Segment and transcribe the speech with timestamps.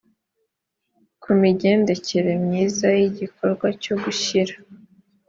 [1.21, 4.53] ku migendekere myiza y igikorwa cyo gushyira